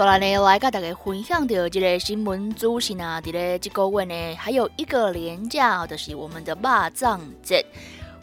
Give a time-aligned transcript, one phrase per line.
[0.00, 7.62] 所来呢，来跟大家分享到这个新闻资讯啊，伫咧这个月呢，还有一个连假，就是我们的肉粽节。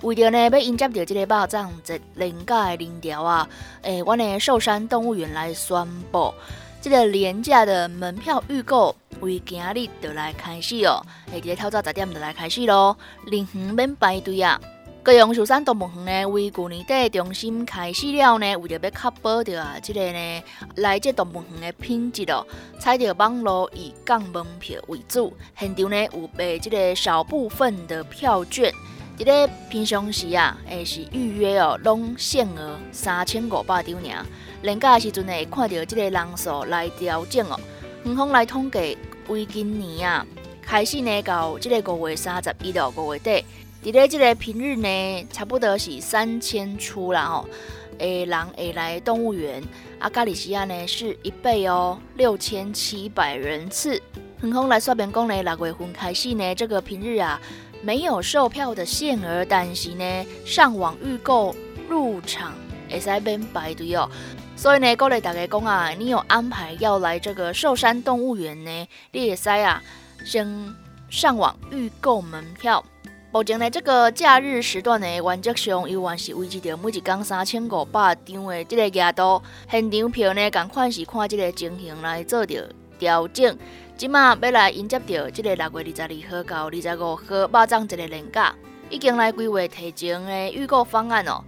[0.01, 3.47] 为着呢要迎接到这个肉粽节连假的人潮啊，
[3.83, 6.33] 诶，我呢寿山动物园来宣布，
[6.81, 14.59] 这个廉价的门票预购，为今日就来开始哦，诶，伫咧透早十点就来开始咯，人远免排队啊。
[15.07, 20.43] 高阳寿山动物园呢，为去年底中心开始了呢，为着要确保着啊，即个呢
[20.75, 22.45] 来这动物园的品质哦，
[22.77, 28.69] 采着网络以降门票为主，现场呢有卖即个小部分的票券，
[29.17, 34.25] 伫咧平常时啊，诶是预约哦，拢限额三千五百张尔，
[34.61, 37.57] 连假时阵呢，会看到即个人数来调整哦，
[38.03, 38.97] 远方来统计，
[39.29, 40.25] 为今年啊
[40.61, 43.45] 开始呢到即个五月三十一到五月底。
[43.87, 47.49] 伫咧即个平日呢，差不多是三千出啦吼，
[47.99, 49.63] 诶，人会来动物园。
[49.97, 54.01] 啊，加利西亚呢是一倍哦，六千七百人次。
[54.41, 57.39] 恒空来说明讲呢，六月份开始呢，这个平日啊
[57.81, 61.55] 没有售票的限额，但是呢上网预购
[61.87, 62.53] 入场
[62.89, 64.09] 会使免排队哦。
[64.57, 69.81] 所以呢，鼓励大家讲啊，你有安排要来这个寿山动物园呢，你也使啊
[70.25, 70.75] 先
[71.09, 72.83] 上网预购门票。
[73.37, 79.43] 目前呢，这个假日时段呢，原则上依然是维持着每一天三千五百张的这个额度。
[79.69, 83.55] 现场票呢，共款是看这个情形来做着调整。
[83.95, 88.55] 即马要来迎接着这个六月二十二号到二十五号肉粽一个年假，
[88.89, 91.43] 已经来规划提前的预购方案哦。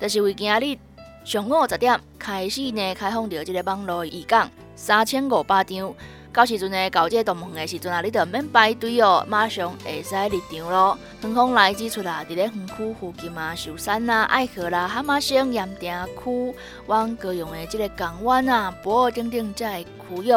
[0.00, 0.78] 就是为今日
[1.24, 5.92] 上午十点开始呢，开放着这个网络预讲三千五百张。
[6.32, 10.98] 到时阵呢，到这动物园的时阵啊，你就免排队哦，马上会使入场咯。
[11.22, 16.54] 远方来指出啦，伫咧园区附近啊，寿山啊、爱河啦、蛤蟆城、盐田区，
[16.86, 20.32] 往各用的这个港湾啊、博尔等等这区域，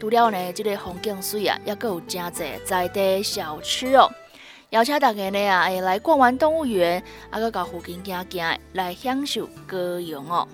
[0.00, 4.10] 除了呢，这个风景水啊，也阁有真侪在地小吃哦。
[4.70, 10.48] 邀请大家呢啊，会来逛完动物园，啊，搁到附近行行，来享受高雄哦。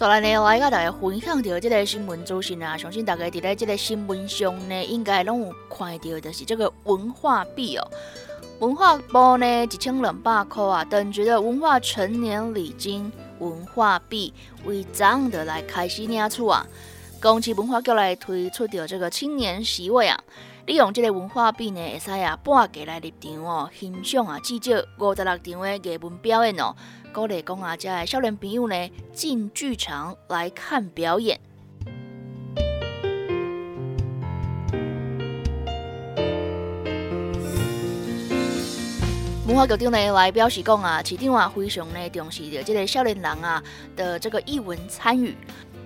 [0.00, 7.86] 所来呢，我甲大家分享到这个新闻资讯啊，相信大家伫咧这个新闻上呢，应该拢有看到，就是这个文化币哦。
[8.60, 14.32] 文化部呢，一千两百块啊，等值的文化成年礼金文化币，
[14.64, 16.66] 为怎的来开始领取啊？
[17.20, 20.18] 公司文化局来推出的这个青年席位啊，
[20.66, 26.74] 利用这个文化币呢，会使啊半价来入场哦，欣赏啊至少五十六场的艺文表演哦。
[27.12, 31.40] 鼓励讲啊，遮的少年朋友呢进剧场来看表演。
[39.46, 43.60] 文化局长呢来表示讲啊，市长啊非常呢重视着这个少年人啊
[43.96, 45.34] 的这个艺文参与。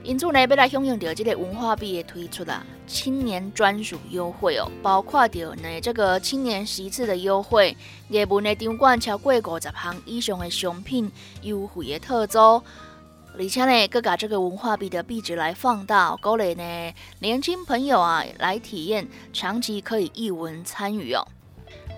[0.04, 7.75] 因此呢，要来响应着这个文化币的推出啦，青年专属优惠哦，包括着呢这个青年席次的优惠，
[8.10, 11.10] 热门的场馆超过五十项以上的商品
[11.41, 21.27] 优惠的特租，而且呢，更把这个文化币的币值来放大，鼓励呢年轻朋友啊来体验长期可以一文参与哦。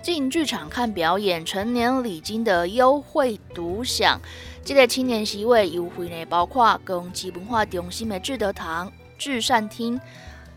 [0.01, 4.21] 进剧场看表演，成年礼金的优惠独享。
[4.67, 9.97] 这个青年席位优惠呢，包括公基文化中心的志德堂、至善厅、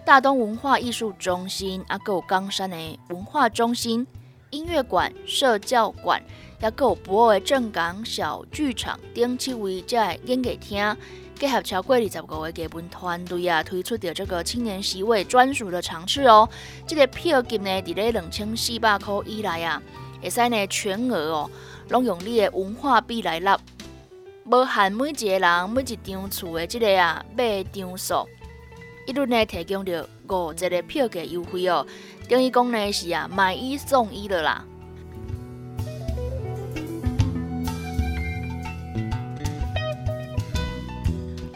[0.05, 2.77] 大东文化艺术中心、啊，有冈山的
[3.11, 4.05] 文化中心、
[4.51, 6.21] 音乐馆、社教馆，
[6.61, 10.97] 也有博尔正港小剧场等七位在演艺厅。
[11.39, 16.49] 结合超过二十五个基本团队啊，推出的这个青年席位专属的场次哦。
[16.85, 19.81] 这个票金呢，伫咧两千四百块以内啊，
[20.21, 21.51] 会使呢全额哦，
[21.91, 23.57] 拢用你的文化币来纳，
[24.51, 28.27] 无限每一个人每一张厝的这个啊买张数，
[29.07, 31.87] 一律呢提供着五折的票价优惠哦，
[32.29, 34.65] 等于讲呢是啊买一送一的啦。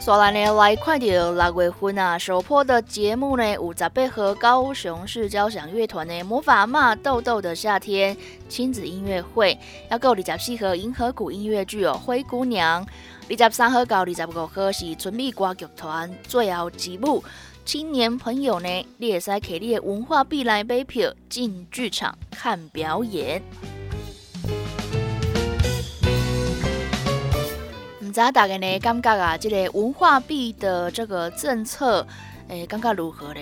[0.05, 8.15] 刷来呢来看到六月份啊首播的节目呢，有十八和高雄市交响乐团的魔法骂豆豆的夏天
[8.47, 9.59] 亲子音乐会，
[9.91, 12.87] 要够二十四号银河谷音乐剧哦灰姑娘，
[13.31, 17.25] 二十三号到二十五号是春美歌剧团最后一幕，
[17.65, 23.41] 青年朋友呢，你会使摕你的文化币来买票进剧场看表演。
[28.15, 32.07] 知大家呢感觉啊，这个文化币的这个政策，
[32.47, 33.41] 诶，感觉如何呢？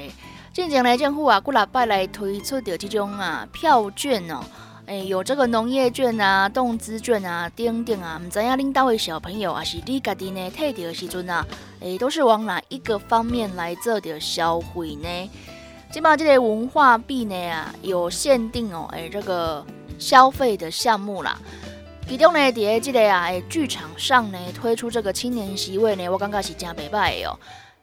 [0.54, 4.40] 近前呢，政府啊，过来拜来推出的这种啊票券哦，
[4.86, 11.46] 诶，有这个农业券啊、动资券啊等等啊，唔知影领导的小朋友啊，是你家己呢退的时阵啊，
[11.80, 15.30] 诶，都是往哪一个方面来做的消费呢？
[15.92, 19.62] 起码这个文化币呢啊，有限定哦，诶，这个
[19.98, 21.38] 消费的项目啦。
[22.12, 27.40] 其中呢，伫咧即个啊，诶，剧场上呢推出这个青年席位呢，我感觉是真袂歹的哦。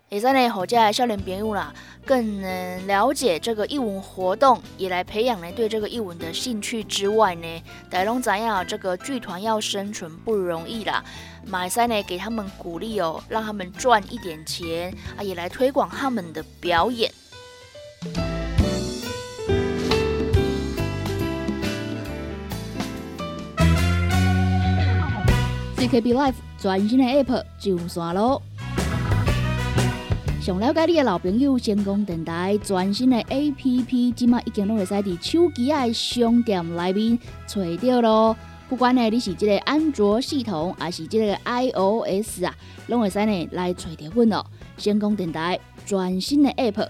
[0.07, 1.73] 会使呢，好家少年朋友啦，
[2.05, 11.03] 更能了解这个艺文活动，也来培养呢对这个艺文的兴趣之外呢，大龙知影这个剧团要生存不容易啦，
[11.47, 17.11] 马赛呢给他们鼓励哦，让他们赚一点钱啊，也来推广他们的表演。
[25.79, 28.41] CKB Life 全新的 App 上线咯！
[30.41, 37.17] 想了解你的老朋友，成功电台全新的 App，即马已经拢会使伫手机的商店内面
[37.47, 38.35] 找到咯。
[38.67, 42.53] 不管呢你是即个安卓系统，还是即个 iOS 啊，
[42.87, 44.45] 拢会使呢来找到阮咯。
[44.77, 46.89] 成功电台全新的 App。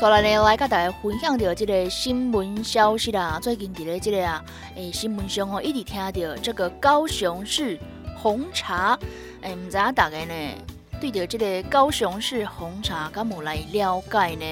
[0.00, 3.38] 所以呢，来甲大家分享到这个新闻消息啦。
[3.38, 4.42] 最近伫咧这个啊，
[4.74, 7.78] 诶，新闻上哦，一直听到这个高雄市
[8.16, 8.98] 红茶，
[9.42, 10.34] 诶，唔知影大家呢
[10.98, 14.46] 对着这个高雄市红茶敢有来了解呢？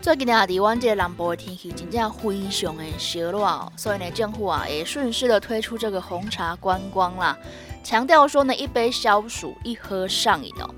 [0.00, 7.36] 最近啊，伫阮这个南部的天气真正非常的热哦，所以呢，政府啊也顺势的推出这个红茶观光啦，
[7.82, 10.72] 强调说呢，一杯消暑，一喝上瘾哦。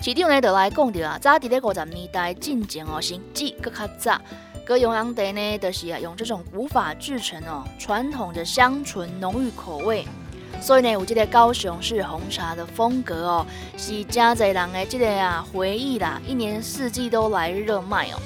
[0.00, 4.20] 市长呢，就来讲着啊，早伫咧五十年代进前哦，甚至搁较早，
[4.64, 10.06] 各用养茶呢，就是啊用这种古法制成哦，传统的香醇浓郁口味，
[10.60, 18.18] 所以呢，有这个高雄市红茶的风格哦，是真侪人的这个啊回忆啦，一年四季都来热卖哦。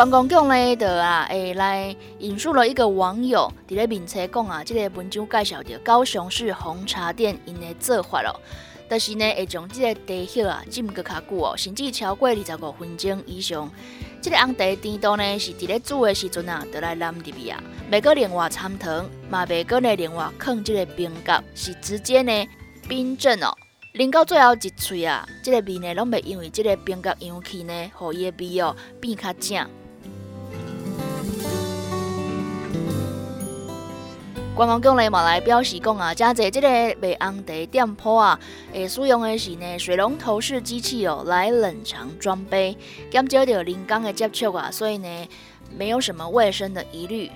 [0.00, 8.34] 观光局呢，就啊，会来引述了一个网友伫咧面册讲啊，这个文章介绍着高雄市红茶店因的做法咯，
[8.88, 13.70] 但是呢，会将即个茶叶啊浸个较久哦，甚至超过二十五分钟以上。
[14.22, 22.48] 这个红茶甜度呢，是伫咧煮的时阵啊，得来淋入去啊，每个另外掺糖，嘛每个呢另外放即个冰角，是直接呢
[22.88, 23.52] 冰镇哦，
[23.92, 29.68] 淋到最后一喙啊，这个味呢拢袂因为即个冰角氧气呢，互伊的味哦变较正。
[34.60, 36.68] 观光局呢嘛来表示讲啊，加在这个
[37.00, 38.38] 卖红茶店铺啊，
[38.70, 42.76] 会使用的是呢水龙头式机器哦来冷藏装杯，
[43.10, 45.28] 减少着人工的接触啊，所以呢
[45.74, 47.30] 没有什么卫生的疑虑。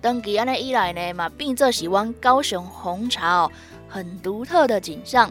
[0.00, 3.50] 登记安尼以来呢嘛，变作是阮高雄红茶哦
[3.88, 5.28] 很独特的景象。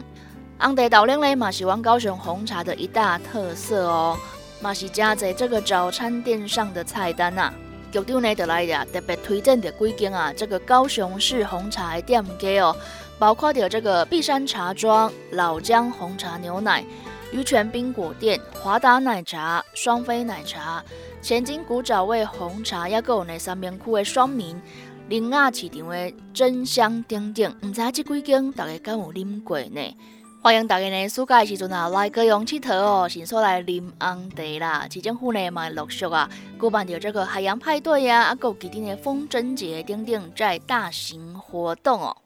[0.58, 4.14] 红茶豆奶呢嘛是阮高雄红茶的一大特色哦，
[4.60, 7.50] 嘛是加在这个早餐店上的菜单呐。
[7.90, 12.76] 局长呢，就来呀，特别推荐的几间啊，这个高雄市红茶的店家哦，
[13.18, 16.84] 包括着这个碧山茶庄、老姜红茶牛奶、
[17.32, 20.82] 鱼泉冰果店、华达奶茶、双飞奶茶、
[21.20, 24.60] 前金古早味红茶，也有呢三明区的双明、
[25.08, 27.56] 林雅市场的真香等等。
[27.62, 29.96] 唔知这几间大家敢有啉过呢？
[30.42, 34.88] 欢迎大家呢，暑假的时阵啊，来高雄佚佗哦，先说来啉红茶啦。
[34.90, 42.16] 市政府呢，嘛陆续啊，举办着这个海洋派对呀，啊，有今天的风筝节等等，在大型活动哦。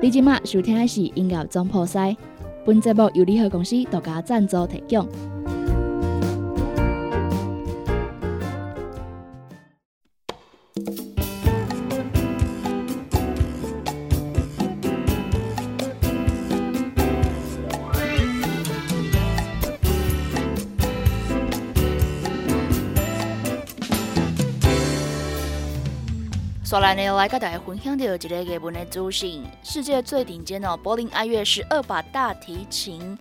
[0.00, 2.16] 你今麦收听的是音乐总破塞，
[2.64, 5.08] 本节目由联合公司独家赞助提供。
[26.70, 33.18] 刷来呢，来跟大家分享到一个日本的资讯：世界最顶尖的，柏林爱乐十二把大提琴，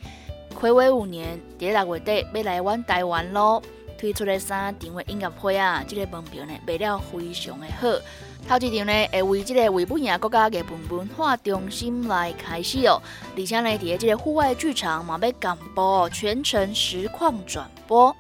[0.54, 3.60] 暌违五年，第六月底要来阮台湾咯。
[3.98, 7.88] 推出的三场音乐会啊，这个门票呢卖了非常的好。
[8.48, 13.02] 头一场呢会为这个维布亚国家日本文化中心来开始哦，
[13.36, 18.16] 而且呢伫个这个户外剧场嘛要干播，全程实况转播。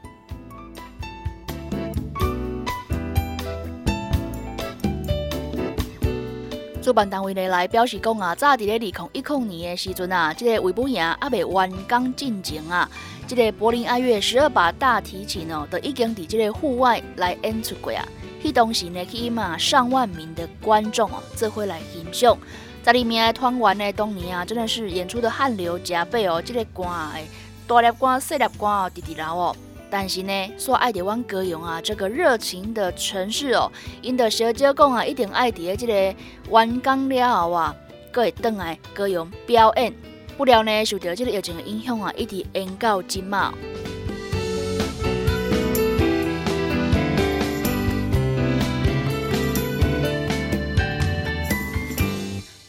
[6.89, 12.89] 主办单位呢来表示讲啊，早伫咧二零一零年的时阵啊，这个维布亚还未完工进前啊，
[13.27, 18.03] 这个柏林爱乐十二把大提琴哦，都已经伫即个户外来演出过啊。
[18.43, 22.35] 迄当时呢，起码上万名的观众哦，这会来欣赏。
[22.81, 27.27] 在里面团员呢，当年啊，真的是演出的汗流浃背哦，这个歌诶，
[27.67, 29.55] 大粒歌、细粒歌哦，直直流哦。
[29.89, 36.15] 但是呢，说爱台湾歌咏啊，这个热情的城市哦，因的小姐讲啊，一定爱伫这个
[36.49, 37.75] 完工了后啊，
[38.11, 39.93] 各会倒来歌咏表演。
[40.37, 43.53] 不料呢，受到这个疫情的影响啊，一直延到今嘛。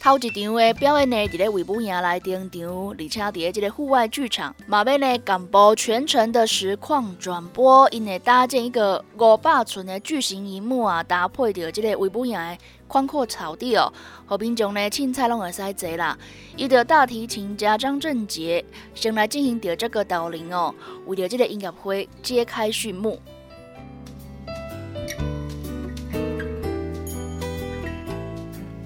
[0.03, 2.59] 头一场的表演呢，伫咧维布营来登场，
[2.97, 13.93] 而且伫咧这个户外剧场，马尾呢干播全程的实况转播，因会搭建一个五百寸的巨型荧幕啊，搭配着这个维布营的宽阔草地哦，
[14.25, 16.17] 和平众呢凊彩拢会使坐啦。
[16.57, 18.65] 伊着大提琴家张振杰
[18.95, 20.73] 先来进行着这个导聆哦，
[21.05, 23.19] 为着这个音乐会揭开序幕。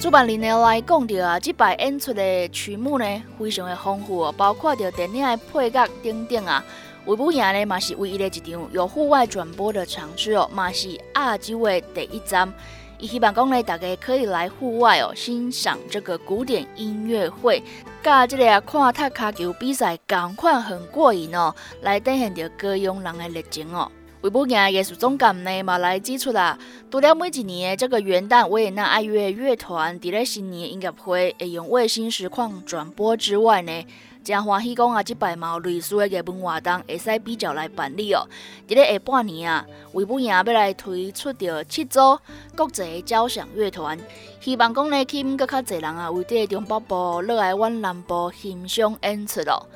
[0.05, 6.63] 主办人呢来讲到啊，这摆演出的曲目呢非常的丰富，包括着电影的配乐等等啊。
[7.07, 12.53] 维布亚呢嘛是唯一的一场有户外转播的场次哦，嘛是亚洲的第一站。
[12.99, 17.63] 伊希望讲呢，大家可以来户外哦，欣赏这个古典音乐会，
[18.03, 23.91] 甲这个看踢卡球比赛，同款很过瘾哦，来体现着歌咏人的热情哦。
[24.25, 26.57] 维布亚艺术总监呢嘛来指出啦，
[26.89, 33.85] 除了每一年的这个元旦维也纳爱乐乐团伫咧新年音乐会会用卫星实况转播之外呢，
[34.23, 38.27] 真欢喜讲啊，即摆嘛有类似的文活动会使比较来办理哦。
[38.67, 39.63] 伫咧下半年啊，
[39.93, 42.17] 维布亚要来推出着七组
[42.57, 43.95] 国际交响乐团，
[44.41, 49.67] 希望讲呢吸引更较侪人啊，为这中北部落来阮南部欣赏演出咯。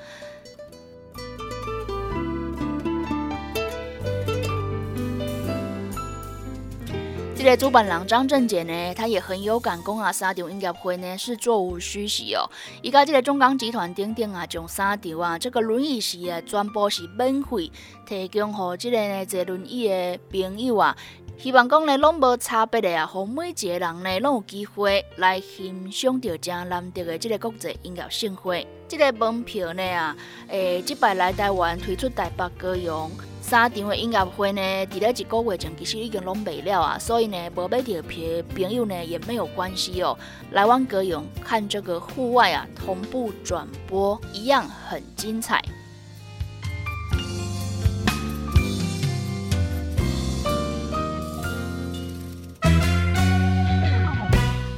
[7.40, 12.44] 这个主办人张正杰呢，他也很有感，讲啊，三场音乐会呢是座无虚席哦。
[12.82, 17.72] 伊家这个中钢集团等等啊，将三场啊，这个轮椅席啊，全部是免费
[18.06, 20.94] 提供给这个呢坐轮椅的朋友啊。
[21.38, 28.68] 希望讲呢，拢无差别的啊，让每一个人呢，拢有机会来欣赏到正难得的这个国际音乐盛会。
[28.90, 30.18] 这个门票呢啊，
[30.50, 33.10] 诶，即摆来台湾推出台北歌咏。
[33.42, 40.16] 三场的音乐会呢，伫咧一个月前其实已经拢卖了啊，所以呢，无买到票的朋友呢也没有关系哦。
[40.52, 45.64] 来往歌咏看这个户外啊，同步转播一样很精彩。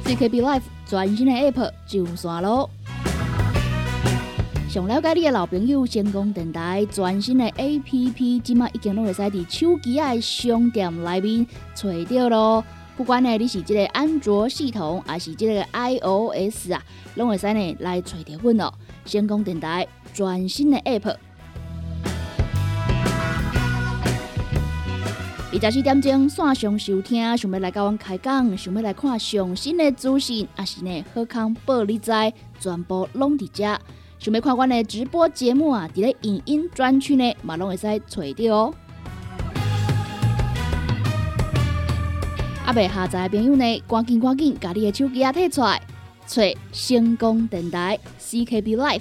[0.04, 2.68] CKB Life 全新的 App 上线咯！
[4.72, 12.64] 想了解你的老朋友，成功电台全新的 A P P，即马已经拢会使伫手机的商店内面找到咯。
[12.96, 16.82] 不管呢你是即个安卓系统，还是即个 I O S 啊，
[17.16, 18.72] 拢会使呢来找到阮咯。
[19.04, 21.16] 成功电台全新的 App，
[25.52, 32.10] 二十四点钟线上收听，想要来甲阮开讲，想要来看上新的资讯，也是呢好康报你知，
[32.58, 33.78] 全部拢伫遮。
[34.22, 38.74] 想要看阮的直播节目啊，伫咧影音专区呢，嘛拢会使找到哦。
[42.64, 45.82] 啊，未下载的朋友呢，赶紧赶紧，把你的手机啊摕出来，
[46.24, 46.40] 找
[46.72, 49.00] 成功电台 CKB Life。